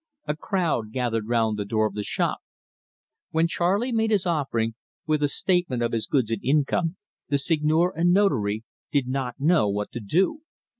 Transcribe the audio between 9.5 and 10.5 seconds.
what to do.